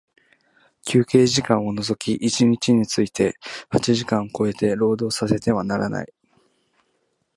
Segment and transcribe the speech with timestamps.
[0.81, 3.35] 休憩時間を除き一日について
[3.69, 6.11] 八時間を超えて、労働させてはならない。